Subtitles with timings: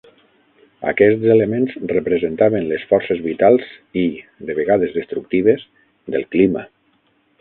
[0.91, 3.67] Aquests elements representaven les forces vitals
[4.05, 4.07] i,
[4.49, 5.67] de vegades destructives,
[6.17, 6.65] del clima.